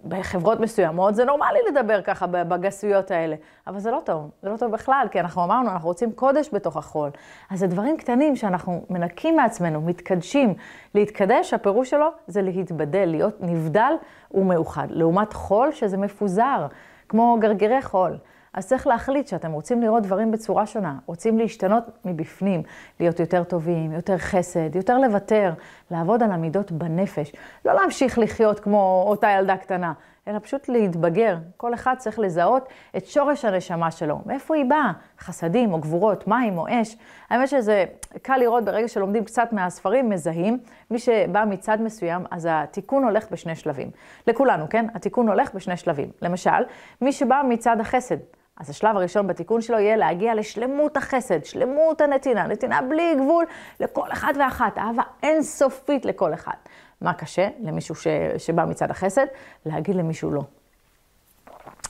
בחברות 0.07 0.59
מסוימות 0.59 1.15
זה 1.15 1.25
נורמלי 1.25 1.59
לדבר 1.71 2.01
ככה 2.01 2.27
בגסויות 2.27 3.11
האלה, 3.11 3.35
אבל 3.67 3.79
זה 3.79 3.91
לא 3.91 4.01
טוב, 4.05 4.31
זה 4.41 4.49
לא 4.49 4.57
טוב 4.57 4.71
בכלל, 4.71 5.07
כי 5.11 5.19
אנחנו 5.19 5.43
אמרנו, 5.43 5.69
אנחנו 5.69 5.87
רוצים 5.87 6.11
קודש 6.11 6.49
בתוך 6.53 6.77
החול. 6.77 7.09
אז 7.49 7.59
זה 7.59 7.67
דברים 7.67 7.97
קטנים 7.97 8.35
שאנחנו 8.35 8.85
מנקים 8.89 9.35
מעצמנו, 9.35 9.81
מתקדשים. 9.81 10.53
להתקדש, 10.95 11.53
הפירוש 11.53 11.89
שלו 11.89 12.07
זה 12.27 12.41
להתבדל, 12.41 13.05
להיות 13.05 13.41
נבדל 13.41 13.93
ומאוחד. 14.31 14.87
לעומת 14.89 15.33
חול 15.33 15.71
שזה 15.71 15.97
מפוזר, 15.97 16.67
כמו 17.09 17.37
גרגירי 17.39 17.81
חול. 17.81 18.17
אז 18.55 18.67
צריך 18.67 18.88
להחליט 18.88 19.27
שאתם 19.27 19.51
רוצים 19.51 19.81
לראות 19.81 20.03
דברים 20.03 20.31
בצורה 20.31 20.65
שונה, 20.65 20.97
רוצים 21.05 21.39
להשתנות 21.39 21.83
מבפנים, 22.05 22.63
להיות 23.00 23.19
יותר 23.19 23.43
טובים, 23.43 23.91
יותר 23.91 24.17
חסד, 24.17 24.75
יותר 24.75 24.97
לוותר, 24.97 25.53
לעבוד 25.91 26.24
על 26.24 26.31
המידות 26.31 26.71
בנפש. 26.71 27.31
לא 27.65 27.74
להמשיך 27.74 28.19
לחיות 28.19 28.59
כמו 28.59 29.05
אותה 29.07 29.29
ילדה 29.29 29.57
קטנה, 29.57 29.93
אלא 30.27 30.39
פשוט 30.39 30.69
להתבגר. 30.69 31.38
כל 31.57 31.74
אחד 31.74 31.95
צריך 31.97 32.19
לזהות 32.19 32.69
את 32.97 33.05
שורש 33.05 33.45
הנשמה 33.45 33.91
שלו. 33.91 34.19
מאיפה 34.25 34.55
היא 34.55 34.65
באה? 34.65 34.91
חסדים 35.19 35.74
או 35.74 35.79
גבורות, 35.79 36.27
מים 36.27 36.57
או 36.57 36.65
אש. 36.69 36.97
האמת 37.29 37.50
שזה 37.50 37.85
קל 38.21 38.38
לראות 38.38 38.65
ברגע 38.65 38.88
שלומדים 38.88 39.24
קצת 39.24 39.53
מהספרים, 39.53 40.09
מזהים. 40.09 40.59
מי 40.91 41.00
שבא 41.00 41.45
מצד 41.50 41.77
מסוים, 41.81 42.25
אז 42.31 42.47
התיקון 42.51 43.03
הולך 43.03 43.31
בשני 43.31 43.55
שלבים. 43.55 43.91
לכולנו, 44.27 44.69
כן? 44.69 44.85
התיקון 44.93 45.27
הולך 45.27 45.53
בשני 45.53 45.77
שלבים. 45.77 46.09
למשל, 46.21 46.63
מי 47.01 47.12
שבא 47.12 47.41
מצד 47.50 47.79
החסד. 47.79 48.17
אז 48.59 48.69
השלב 48.69 48.97
הראשון 48.97 49.27
בתיקון 49.27 49.62
שלו 49.62 49.79
יהיה 49.79 49.95
להגיע 49.95 50.35
לשלמות 50.35 50.97
החסד, 50.97 51.45
שלמות 51.45 52.01
הנתינה, 52.01 52.47
נתינה 52.47 52.81
בלי 52.81 53.15
גבול 53.15 53.45
לכל 53.79 54.12
אחד 54.12 54.33
ואחת, 54.39 54.77
אהבה 54.77 55.03
אינסופית 55.24 56.05
לכל 56.05 56.33
אחד. 56.33 56.53
מה 57.01 57.13
קשה 57.13 57.47
למישהו 57.59 57.95
ש, 57.95 58.07
שבא 58.38 58.65
מצד 58.65 58.91
החסד? 58.91 59.25
להגיד 59.65 59.95
למישהו 59.95 60.31
לא. 60.31 60.41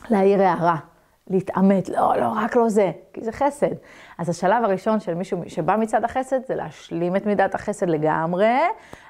להעיר 0.09 0.41
הערה, 0.41 0.75
להתעמת, 1.29 1.89
לא, 1.89 2.13
לא, 2.17 2.27
רק 2.35 2.55
לא 2.55 2.69
זה, 2.69 2.91
כי 3.13 3.23
זה 3.23 3.31
חסד. 3.31 3.75
אז 4.17 4.29
השלב 4.29 4.63
הראשון 4.63 4.99
של 4.99 5.13
מישהו 5.13 5.41
שבא 5.47 5.75
מצד 5.75 6.03
החסד 6.03 6.45
זה 6.47 6.55
להשלים 6.55 7.15
את 7.15 7.25
מידת 7.25 7.55
החסד 7.55 7.89
לגמרי, 7.89 8.57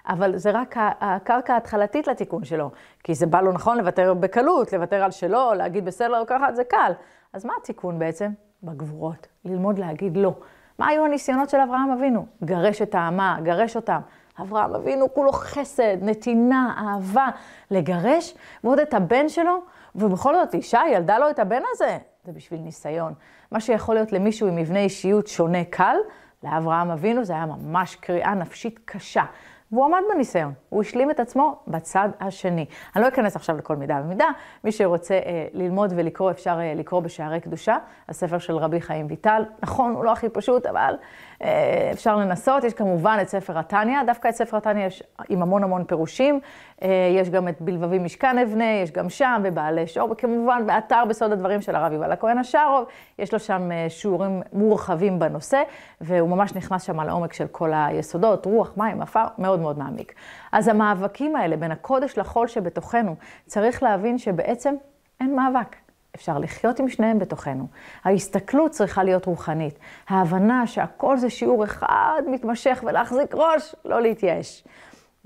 אבל 0.07 0.37
זה 0.37 0.51
רק 0.51 0.75
הקרקע 0.77 1.53
ההתחלתית 1.53 2.07
לתיקון 2.07 2.43
שלו. 2.43 2.71
כי 3.03 3.15
זה 3.15 3.25
בא 3.25 3.41
לו 3.41 3.51
נכון 3.51 3.77
לוותר 3.77 4.13
בקלות, 4.13 4.73
לוותר 4.73 5.03
על 5.03 5.11
שלו, 5.11 5.53
להגיד 5.53 5.85
בסדר 5.85 6.19
או 6.19 6.25
ככה, 6.25 6.53
זה 6.53 6.63
קל. 6.63 6.91
אז 7.35 7.45
מה 7.45 7.53
התיקון 7.61 7.99
בעצם? 7.99 8.31
בגבורות, 8.63 9.27
ללמוד 9.45 9.79
להגיד 9.79 10.17
לא. 10.17 10.33
מה 10.79 10.87
היו 10.87 11.05
הניסיונות 11.05 11.49
של 11.49 11.57
אברהם 11.57 11.91
אבינו? 11.91 12.25
גרש 12.43 12.81
את 12.81 12.95
האמה, 12.95 13.37
גרש 13.43 13.75
אותם. 13.75 13.99
אברהם 14.41 14.75
אבינו 14.75 15.13
כולו 15.13 15.31
חסד, 15.31 15.97
נתינה, 16.01 16.73
אהבה, 16.77 17.27
לגרש, 17.71 18.35
ועוד 18.63 18.79
את 18.79 18.93
הבן 18.93 19.29
שלו, 19.29 19.61
ובכל 19.95 20.35
זאת 20.35 20.53
אישה 20.53 20.81
ילדה 20.91 21.17
לו 21.17 21.29
את 21.29 21.39
הבן 21.39 21.61
הזה. 21.71 21.97
זה 22.25 22.31
בשביל 22.31 22.59
ניסיון. 22.59 23.13
מה 23.51 23.59
שיכול 23.59 23.95
להיות 23.95 24.11
למישהו 24.11 24.47
עם 24.47 24.55
מבנה 24.55 24.79
אישיות 24.79 25.27
שונה 25.27 25.63
קל, 25.63 25.95
לאברהם 26.43 26.91
אבינו 26.91 27.23
זה 27.23 27.33
היה 27.33 27.45
ממש 27.45 27.95
קריאה 27.95 28.33
נפשית 28.33 28.79
קשה. 28.85 29.23
והוא 29.71 29.85
עמד 29.85 30.01
בניסיון, 30.13 30.53
הוא 30.69 30.81
השלים 30.81 31.11
את 31.11 31.19
עצמו 31.19 31.59
בצד 31.67 32.09
השני. 32.19 32.65
אני 32.95 33.03
לא 33.03 33.07
אכנס 33.07 33.35
עכשיו 33.35 33.57
לכל 33.57 33.75
מידה 33.75 34.01
ומידה, 34.03 34.27
מי 34.63 34.71
שרוצה 34.71 35.13
אה, 35.13 35.47
ללמוד 35.53 35.93
ולקרוא, 35.95 36.31
אפשר 36.31 36.59
אה, 36.59 36.73
לקרוא 36.75 36.99
בשערי 36.99 37.39
קדושה, 37.39 37.77
הספר 38.09 38.37
של 38.37 38.57
רבי 38.57 38.81
חיים 38.81 39.07
ויטל. 39.09 39.43
נכון, 39.63 39.91
הוא 39.91 40.05
לא 40.05 40.11
הכי 40.11 40.29
פשוט, 40.29 40.65
אבל 40.65 40.95
אפשר 41.91 42.17
לנסות. 42.17 42.63
יש 42.63 42.73
כמובן 42.73 43.17
את 43.21 43.29
ספר 43.29 43.59
התניא, 43.59 44.03
דווקא 44.03 44.27
את 44.27 44.35
ספר 44.35 44.57
התניא 44.57 44.85
יש 44.85 45.03
עם 45.29 45.41
המון 45.41 45.63
המון 45.63 45.83
פירושים. 45.83 46.39
אה, 46.81 46.89
יש 47.11 47.29
גם 47.29 47.47
את 47.47 47.61
בלבבי 47.61 47.99
משכן 47.99 48.39
אבנה, 48.39 48.65
יש 48.83 48.91
גם 48.91 49.09
שם, 49.09 49.41
ובעלי 49.43 49.87
שור, 49.87 50.11
וכמובן 50.11 50.63
באתר 50.65 51.03
בסוד 51.09 51.31
הדברים 51.31 51.61
של 51.61 51.75
הרב 51.75 51.93
יובל 51.93 52.11
הכהן 52.11 52.37
השארוב, 52.37 52.85
יש 53.19 53.33
לו 53.33 53.39
שם 53.39 53.71
אה, 53.71 53.85
שיעורים 53.89 54.41
מורחבים 54.53 55.19
בנושא, 55.19 55.63
והוא 56.01 56.29
ממש 56.29 56.55
נכנס 56.55 56.83
שם 56.83 57.01
לעומק 57.01 57.33
של 57.33 57.47
כל 57.47 57.71
היסודות, 57.73 58.45
רוח, 58.45 58.73
מים, 58.77 59.01
עפר, 59.01 59.25
מאוד 59.37 59.59
מאוד 59.59 59.77
מעמיק. 59.79 60.13
אז 60.51 60.67
המאבקים 60.67 61.35
האלה 61.35 61.57
בין 61.57 61.71
הקודש 61.71 62.17
לחול 62.17 62.47
שבתוכנו, 62.47 63.15
צריך 63.45 63.83
להבין 63.83 64.17
שבעצם 64.17 64.75
אין 65.21 65.35
מאבק. 65.35 65.84
אפשר 66.15 66.37
לחיות 66.37 66.79
עם 66.79 66.89
שניהם 66.89 67.19
בתוכנו. 67.19 67.67
ההסתכלות 68.03 68.71
צריכה 68.71 69.03
להיות 69.03 69.25
רוחנית. 69.25 69.79
ההבנה 70.09 70.67
שהכל 70.67 71.17
זה 71.17 71.29
שיעור 71.29 71.63
אחד 71.63 72.21
מתמשך 72.27 72.83
ולהחזיק 72.87 73.35
ראש, 73.35 73.75
לא 73.85 74.01
להתייאש. 74.01 74.63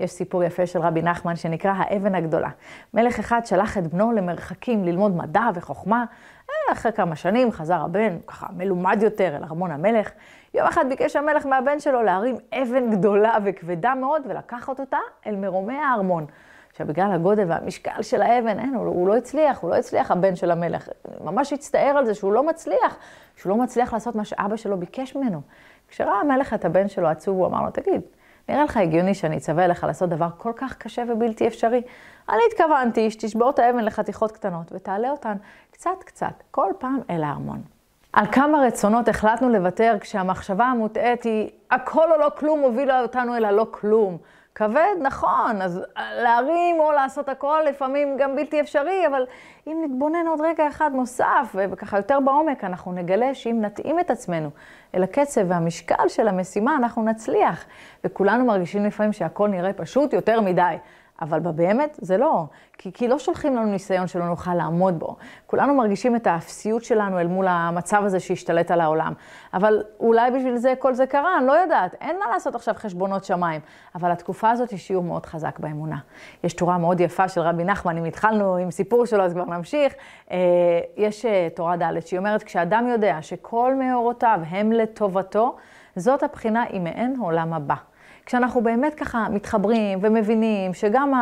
יש 0.00 0.10
סיפור 0.10 0.44
יפה 0.44 0.66
של 0.66 0.78
רבי 0.78 1.02
נחמן 1.02 1.36
שנקרא 1.36 1.72
האבן 1.76 2.14
הגדולה. 2.14 2.48
מלך 2.94 3.18
אחד 3.18 3.40
שלח 3.46 3.78
את 3.78 3.86
בנו 3.86 4.12
למרחקים 4.12 4.84
ללמוד 4.84 5.16
מדע 5.16 5.48
וחוכמה. 5.54 6.04
אה, 6.50 6.72
אחרי 6.72 6.92
כמה 6.92 7.16
שנים 7.16 7.52
חזר 7.52 7.80
הבן, 7.80 8.18
ככה 8.26 8.46
מלומד 8.56 8.98
יותר, 9.02 9.36
אל 9.36 9.44
ארמון 9.44 9.70
המלך. 9.70 10.10
יום 10.54 10.66
אחד 10.66 10.84
ביקש 10.88 11.16
המלך 11.16 11.46
מהבן 11.46 11.80
שלו 11.80 12.02
להרים 12.02 12.36
אבן 12.52 12.90
גדולה 12.90 13.36
וכבדה 13.44 13.94
מאוד 13.94 14.22
ולקחת 14.28 14.80
אותה 14.80 14.98
אל 15.26 15.36
מרומי 15.36 15.76
הארמון. 15.76 16.26
עכשיו, 16.80 16.94
בגלל 16.94 17.12
הגודל 17.12 17.44
והמשקל 17.48 18.02
של 18.02 18.22
האבן, 18.22 18.58
אין, 18.58 18.74
הוא, 18.74 18.86
הוא 18.86 19.08
לא 19.08 19.16
הצליח, 19.16 19.58
הוא 19.58 19.70
לא 19.70 19.74
הצליח, 19.74 20.10
הבן 20.10 20.36
של 20.36 20.50
המלך. 20.50 20.88
ממש 21.24 21.52
הצטער 21.52 21.96
על 21.96 22.06
זה 22.06 22.14
שהוא 22.14 22.32
לא 22.32 22.42
מצליח, 22.46 22.96
שהוא 23.36 23.50
לא 23.50 23.56
מצליח 23.56 23.92
לעשות 23.92 24.14
מה 24.14 24.24
שאבא 24.24 24.56
שלו 24.56 24.76
ביקש 24.76 25.16
ממנו. 25.16 25.40
כשראה 25.88 26.20
המלך 26.20 26.54
את 26.54 26.64
הבן 26.64 26.88
שלו 26.88 27.08
עצוב, 27.08 27.38
הוא 27.38 27.46
אמר 27.46 27.62
לו, 27.62 27.70
תגיד, 27.70 28.00
נראה 28.48 28.64
לך 28.64 28.76
הגיוני 28.76 29.14
שאני 29.14 29.36
אצווה 29.36 29.66
לך 29.66 29.84
לעשות 29.84 30.08
דבר 30.08 30.28
כל 30.38 30.52
כך 30.56 30.76
קשה 30.76 31.02
ובלתי 31.08 31.46
אפשרי? 31.46 31.82
אני 32.28 32.40
התכוונתי 32.52 33.10
שתשבור 33.10 33.50
את 33.50 33.58
האבן 33.58 33.84
לחתיכות 33.84 34.32
קטנות 34.32 34.72
ותעלה 34.72 35.10
אותן 35.10 35.36
קצת 35.70 36.04
קצת, 36.04 36.42
כל 36.50 36.72
פעם 36.78 36.98
אל 37.10 37.22
הארמון. 37.24 37.62
על 38.12 38.26
כמה 38.32 38.60
רצונות 38.66 39.08
החלטנו 39.08 39.48
לוותר 39.48 39.96
כשהמחשבה 40.00 40.64
המוטעית 40.64 41.22
היא 41.22 41.50
הכל 41.70 42.12
או 42.12 42.18
לא 42.18 42.28
כלום 42.38 42.60
הובילה 42.60 43.02
אותנו 43.02 43.36
אל 43.36 43.44
הלא 43.44 43.66
כלום. 43.70 44.18
כבד, 44.54 44.94
נכון, 45.00 45.62
אז 45.62 45.80
להרים 45.96 46.80
או 46.80 46.92
לעשות 46.92 47.28
הכל 47.28 47.60
לפעמים 47.68 48.16
גם 48.18 48.36
בלתי 48.36 48.60
אפשרי, 48.60 49.06
אבל 49.06 49.26
אם 49.66 49.82
נתבונן 49.84 50.26
עוד 50.26 50.40
רגע 50.40 50.68
אחד 50.68 50.90
נוסף, 50.94 51.54
וככה 51.54 51.96
יותר 51.96 52.20
בעומק, 52.20 52.64
אנחנו 52.64 52.92
נגלה 52.92 53.34
שאם 53.34 53.58
נתאים 53.60 54.00
את 54.00 54.10
עצמנו 54.10 54.50
אל 54.94 55.02
הקצב 55.02 55.40
והמשקל 55.48 56.08
של 56.08 56.28
המשימה, 56.28 56.76
אנחנו 56.76 57.04
נצליח. 57.04 57.64
וכולנו 58.04 58.44
מרגישים 58.44 58.84
לפעמים 58.84 59.12
שהכל 59.12 59.48
נראה 59.48 59.72
פשוט 59.72 60.12
יותר 60.12 60.40
מדי. 60.40 60.76
אבל 61.20 61.40
באמת 61.40 61.98
זה 62.02 62.16
לא, 62.16 62.44
כי, 62.78 62.92
כי 62.92 63.08
לא 63.08 63.18
שולחים 63.18 63.56
לנו 63.56 63.66
ניסיון 63.66 64.06
שלא 64.06 64.26
נוכל 64.26 64.54
לעמוד 64.54 64.98
בו. 64.98 65.16
כולנו 65.46 65.74
מרגישים 65.74 66.16
את 66.16 66.26
האפסיות 66.26 66.84
שלנו 66.84 67.20
אל 67.20 67.26
מול 67.26 67.46
המצב 67.48 68.02
הזה 68.04 68.20
שהשתלט 68.20 68.70
על 68.70 68.80
העולם. 68.80 69.12
אבל 69.54 69.82
אולי 70.00 70.30
בשביל 70.30 70.56
זה 70.56 70.74
כל 70.78 70.94
זה 70.94 71.06
קרה, 71.06 71.38
אני 71.38 71.46
לא 71.46 71.52
יודעת, 71.52 71.94
אין 72.00 72.18
מה 72.18 72.24
לעשות 72.32 72.54
עכשיו 72.54 72.74
חשבונות 72.78 73.24
שמיים. 73.24 73.60
אבל 73.94 74.10
התקופה 74.10 74.50
הזאת 74.50 74.70
היא 74.70 74.78
שיעור 74.78 75.04
מאוד 75.04 75.26
חזק 75.26 75.58
באמונה. 75.58 75.98
יש 76.44 76.52
תורה 76.52 76.78
מאוד 76.78 77.00
יפה 77.00 77.28
של 77.28 77.40
רבי 77.40 77.64
נחמן, 77.64 77.96
אם 77.96 78.04
התחלנו 78.04 78.56
עם 78.56 78.70
סיפור 78.70 79.06
שלו 79.06 79.24
אז 79.24 79.32
כבר 79.32 79.44
נמשיך. 79.44 79.94
אה, 80.30 80.36
יש 80.96 81.24
אה, 81.24 81.48
תורה 81.54 81.76
ד' 81.76 82.00
שהיא 82.00 82.18
אומרת, 82.18 82.42
כשאדם 82.42 82.88
יודע 82.88 83.18
שכל 83.22 83.74
מאורותיו 83.74 84.40
הם 84.50 84.72
לטובתו, 84.72 85.56
זאת 85.96 86.22
הבחינה 86.22 86.62
היא 86.62 86.80
מעין 86.80 87.16
עולם 87.20 87.52
הבא. 87.52 87.89
כשאנחנו 88.30 88.60
באמת 88.60 88.94
ככה 88.94 89.26
מתחברים 89.30 89.98
ומבינים 90.02 90.74
שגם 90.74 91.12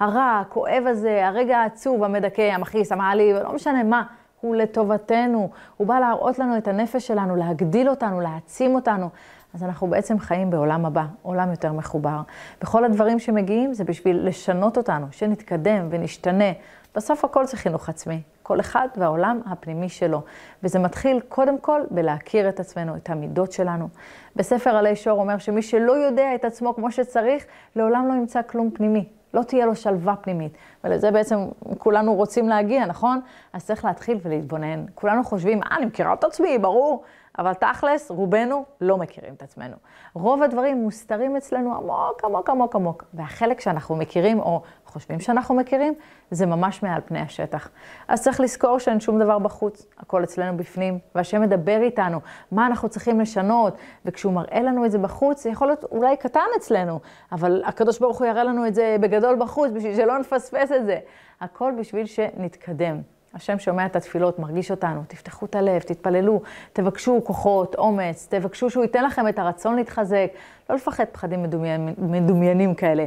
הרע, 0.00 0.40
הכואב 0.40 0.84
הזה, 0.86 1.26
הרגע 1.26 1.58
העצוב, 1.58 2.04
המדכא, 2.04 2.42
המכעיס, 2.42 2.92
המעליב, 2.92 3.36
לא 3.36 3.52
משנה 3.52 3.82
מה, 3.82 4.02
הוא 4.40 4.56
לטובתנו. 4.56 5.50
הוא 5.76 5.86
בא 5.86 5.98
להראות 5.98 6.38
לנו 6.38 6.58
את 6.58 6.68
הנפש 6.68 7.06
שלנו, 7.06 7.36
להגדיל 7.36 7.88
אותנו, 7.88 8.20
להעצים 8.20 8.74
אותנו. 8.74 9.08
אז 9.54 9.62
אנחנו 9.62 9.86
בעצם 9.86 10.18
חיים 10.18 10.50
בעולם 10.50 10.86
הבא, 10.86 11.04
עולם 11.22 11.50
יותר 11.50 11.72
מחובר. 11.72 12.20
וכל 12.62 12.84
הדברים 12.84 13.18
שמגיעים 13.18 13.74
זה 13.74 13.84
בשביל 13.84 14.26
לשנות 14.28 14.76
אותנו, 14.76 15.06
שנתקדם 15.10 15.86
ונשתנה. 15.90 16.52
בסוף 16.94 17.24
הכל 17.24 17.46
זה 17.46 17.56
חינוך 17.56 17.88
עצמי, 17.88 18.22
כל 18.48 18.60
אחד 18.60 18.88
והעולם 18.96 19.40
הפנימי 19.46 19.88
שלו. 19.88 20.22
וזה 20.62 20.78
מתחיל 20.78 21.20
קודם 21.28 21.58
כל 21.58 21.80
בלהכיר 21.90 22.48
את 22.48 22.60
עצמנו, 22.60 22.96
את 22.96 23.10
המידות 23.10 23.52
שלנו. 23.52 23.88
בספר 24.36 24.70
עלי 24.70 24.96
שור 24.96 25.20
אומר 25.20 25.38
שמי 25.38 25.62
שלא 25.62 25.92
יודע 25.92 26.34
את 26.34 26.44
עצמו 26.44 26.74
כמו 26.74 26.92
שצריך, 26.92 27.44
לעולם 27.76 28.08
לא 28.08 28.12
ימצא 28.12 28.40
כלום 28.42 28.70
פנימי. 28.70 29.08
לא 29.34 29.42
תהיה 29.42 29.66
לו 29.66 29.76
שלווה 29.76 30.16
פנימית. 30.16 30.52
ולזה 30.84 31.10
בעצם 31.10 31.38
כולנו 31.78 32.14
רוצים 32.14 32.48
להגיע, 32.48 32.86
נכון? 32.86 33.20
אז 33.52 33.66
צריך 33.66 33.84
להתחיל 33.84 34.18
ולהתבונן. 34.22 34.84
כולנו 34.94 35.24
חושבים, 35.24 35.62
אה, 35.62 35.76
אני 35.76 35.86
מכירה 35.86 36.12
את 36.12 36.24
עצמי, 36.24 36.58
ברור. 36.58 37.02
אבל 37.38 37.54
תכלס, 37.54 38.10
רובנו 38.10 38.64
לא 38.80 38.96
מכירים 38.96 39.34
את 39.34 39.42
עצמנו. 39.42 39.76
רוב 40.14 40.42
הדברים 40.42 40.76
מוסתרים 40.76 41.36
אצלנו 41.36 41.74
עמוק, 41.74 42.24
עמוק, 42.24 42.50
עמוק, 42.50 42.76
עמוק. 42.76 43.04
והחלק 43.14 43.60
שאנחנו 43.60 43.96
מכירים, 43.96 44.40
או 44.40 44.62
חושבים 44.86 45.20
שאנחנו 45.20 45.54
מכירים, 45.54 45.94
זה 46.30 46.46
ממש 46.46 46.82
מעל 46.82 47.00
פני 47.04 47.20
השטח. 47.20 47.70
אז 48.08 48.22
צריך 48.22 48.40
לזכור 48.40 48.78
שאין 48.78 49.00
שום 49.00 49.18
דבר 49.18 49.38
בחוץ, 49.38 49.86
הכל 49.98 50.24
אצלנו 50.24 50.56
בפנים, 50.56 50.98
והשם 51.14 51.42
מדבר 51.42 51.80
איתנו, 51.82 52.20
מה 52.52 52.66
אנחנו 52.66 52.88
צריכים 52.88 53.20
לשנות, 53.20 53.76
וכשהוא 54.04 54.32
מראה 54.32 54.60
לנו 54.60 54.84
את 54.84 54.90
זה 54.90 54.98
בחוץ, 54.98 55.42
זה 55.42 55.50
יכול 55.50 55.66
להיות 55.66 55.84
אולי 55.84 56.16
קטן 56.16 56.40
אצלנו, 56.56 57.00
אבל 57.32 57.62
הקדוש 57.66 57.98
ברוך 57.98 58.18
הוא 58.18 58.26
יראה 58.26 58.44
לנו 58.44 58.66
את 58.66 58.74
זה 58.74 58.96
בגדול 59.00 59.36
בחוץ, 59.40 59.70
בשביל 59.74 59.96
שלא 59.96 60.18
נפספס 60.18 60.72
את 60.72 60.86
זה. 60.86 60.98
הכל 61.40 61.72
בשביל 61.78 62.06
שנתקדם. 62.06 63.17
השם 63.34 63.58
שומע 63.58 63.86
את 63.86 63.96
התפילות, 63.96 64.38
מרגיש 64.38 64.70
אותנו, 64.70 65.02
תפתחו 65.08 65.46
את 65.46 65.54
הלב, 65.54 65.80
תתפללו, 65.80 66.42
תבקשו 66.72 67.20
כוחות, 67.24 67.74
אומץ, 67.74 68.26
תבקשו 68.30 68.70
שהוא 68.70 68.84
ייתן 68.84 69.04
לכם 69.04 69.28
את 69.28 69.38
הרצון 69.38 69.76
להתחזק, 69.76 70.26
לא 70.70 70.76
לפחד 70.76 71.04
פחדים 71.12 71.42
מדומיינים, 71.42 71.94
מדומיינים 71.98 72.74
כאלה. 72.74 73.06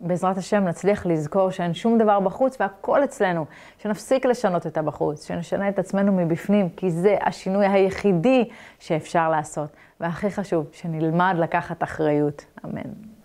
בעזרת 0.00 0.36
השם 0.36 0.64
נצליח 0.64 1.06
לזכור 1.06 1.50
שאין 1.50 1.74
שום 1.74 1.98
דבר 1.98 2.20
בחוץ 2.20 2.56
והכל 2.60 3.04
אצלנו, 3.04 3.46
שנפסיק 3.78 4.26
לשנות 4.26 4.66
את 4.66 4.78
הבחוץ, 4.78 5.26
שנשנה 5.26 5.68
את 5.68 5.78
עצמנו 5.78 6.12
מבפנים, 6.12 6.68
כי 6.68 6.90
זה 6.90 7.16
השינוי 7.20 7.66
היחידי 7.66 8.48
שאפשר 8.78 9.28
לעשות. 9.28 9.68
והכי 10.00 10.30
חשוב, 10.30 10.66
שנלמד 10.72 11.34
לקחת 11.38 11.82
אחריות. 11.82 12.44
אמן. 12.64 13.15